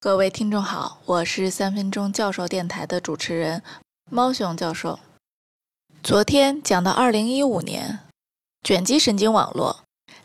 [0.00, 3.60] 各位听众好，我是三分钟教授电台的主持人
[4.08, 5.00] 猫熊教授。
[6.04, 7.98] 昨天讲到二零一五年，
[8.62, 9.80] 卷积神经网络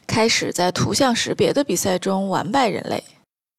[0.05, 3.03] 开始在图像识别的比赛中完败人类，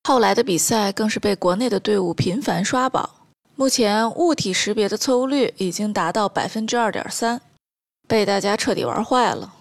[0.04, 3.10] 后来的比赛更是被国内的队伍频繁刷榜。
[3.56, 7.40] 目前物体识别的错误率已经达到百分之二点三，
[8.06, 9.52] 被大家彻底玩坏了。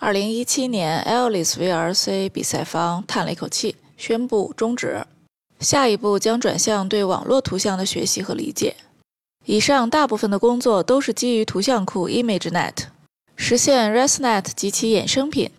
[0.00, 5.04] 二零一七年，Alice VRC 比赛方叹了一口气，宣布终止。
[5.60, 8.76] 下一步将转向对网络图像的学习和理解。
[9.44, 12.74] 以上大部分的工作都是基于图像库 ImageNet
[13.36, 15.50] 实现 ResNet 及其衍生品。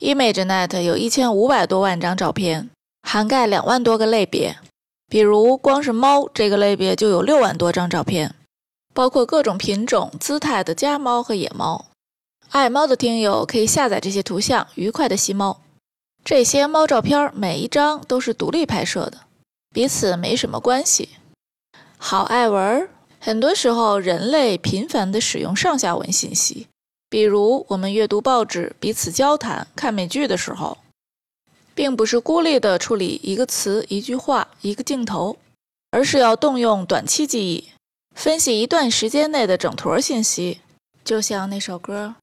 [0.00, 2.68] ImageNet 有一千五百多万张照片，
[3.02, 4.56] 涵盖两万多个类别。
[5.08, 8.34] 比如，光是猫这个类别就有六万多张照片，
[8.92, 11.86] 包括各种品种、姿态的家猫和野猫。
[12.50, 15.60] 爱猫的听友可以下载这些图像，愉快的吸猫。
[16.24, 19.18] 这些猫照片每一张都是独立拍摄的。
[19.76, 21.10] 彼此没什么关系。
[21.98, 22.88] 好爱文，
[23.20, 26.68] 很多时候人类频繁地使用上下文信息，
[27.10, 30.78] 比如我们阅读报纸、彼此交谈、看美剧的时候，
[31.74, 35.36] 并不是孤立地处理一个词、一句话、一个镜头，
[35.90, 37.68] 而是要动用短期记忆，
[38.14, 40.62] 分析一段时间内的整坨信息。
[41.04, 42.14] 就像那首歌：“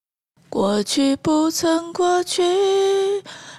[0.49, 2.41] 过去不曾过去，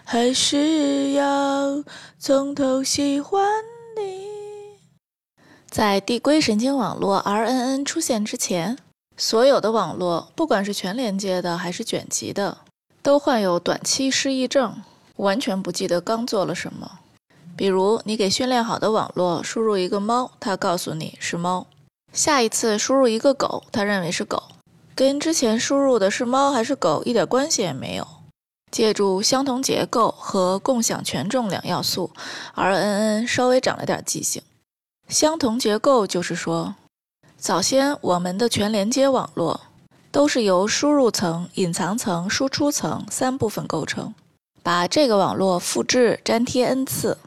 [0.02, 1.84] 还是要
[2.18, 3.46] 从头喜欢。”
[5.74, 8.78] 在递归神经网络 RNN 出现之前，
[9.16, 12.58] 所有的网络，不管是全连接的还是卷积的，
[13.02, 14.80] 都患有短期失忆症，
[15.16, 17.00] 完全不记得刚做了什么。
[17.56, 21.66] 比如，你给训练好的网络输入一个猫，它告诉你是猫；
[22.12, 24.40] 下一次输入一个狗，它认为是狗，
[24.94, 28.06] 跟之前输入的是猫还是狗一点关系也没有。
[28.70, 32.12] 借助相同结构和共享权重两要素
[32.54, 34.40] ，RNN 稍微长了点记性。
[35.08, 36.74] 相同结构就是说，
[37.36, 39.60] 早先我们的全连接网络
[40.10, 44.14] 都是由输入层、隐藏层、输出层三部分构成。
[44.62, 47.18] 把这个网络复制粘贴 n 次，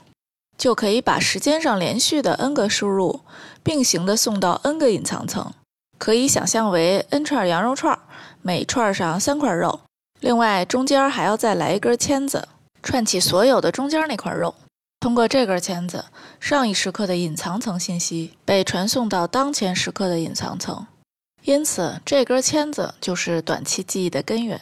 [0.57, 3.19] 就可以把时间上连续的 n 个输入
[3.61, 5.53] 并行的送到 n 个隐藏层。
[5.99, 7.97] 可以想象为 n 串羊肉串，
[8.41, 9.79] 每串上三块肉，
[10.19, 12.47] 另外中间还要再来一根签子，
[12.81, 14.55] 串起所有的中间那块肉。
[15.07, 16.03] 通过这根签子，
[16.37, 20.85] 上一时刻的隐藏层信息被传送到当前时刻的隐藏层，
[21.43, 24.59] 因此这根签子就是短期记忆的根源。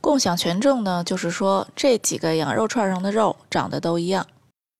[0.00, 4.26] 共享权重呢，就是说这几个羊肉串上的肉长得都一样。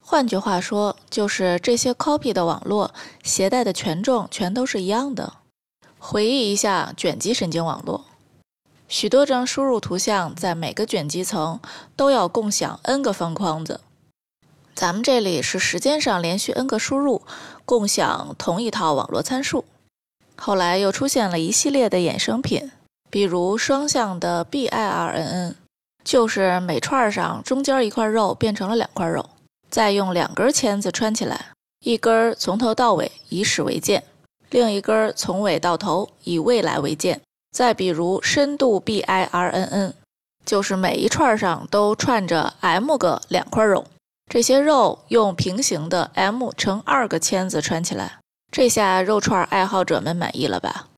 [0.03, 5.35] 换句话说，就是这些 copy 的网络携带的权重全都是一样的。
[5.99, 8.07] 回忆一下卷积神经网络，
[8.89, 11.61] 许多张输入图像在每个卷积层
[11.95, 13.83] 都要共享 n 个方框子。
[14.79, 17.23] 咱们这里是时间上连续 n 个输入，
[17.65, 19.65] 共享同一套网络参数。
[20.37, 22.71] 后来又出现了一系列的衍生品，
[23.11, 25.55] 比如双向的 BIRNN，
[26.05, 29.29] 就是每串上中间一块肉变成了两块肉，
[29.69, 31.47] 再用两根签子穿起来，
[31.85, 34.05] 一根从头到尾以始为鉴，
[34.51, 37.21] 另一根从尾到头以未来为鉴。
[37.51, 39.95] 再比如深度 BIRNN，
[40.47, 43.85] 就是每一串上都串着 M 个两块肉。
[44.29, 48.19] 这些肉用平行的 M 乘二个签子穿起来，
[48.53, 50.89] 这下肉串爱好者们满意了吧？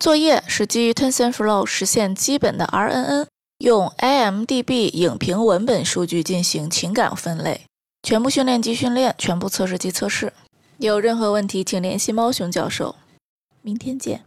[0.00, 3.26] 作业是基于 TensorFlow 实现基本的 RNN，
[3.58, 7.60] 用 IMDB 影评文本数据进行情感分类，
[8.02, 10.32] 全部训练及训练，全部测试及测试。
[10.78, 12.96] 有任何问题请联系猫熊教授。
[13.60, 14.24] 明天见。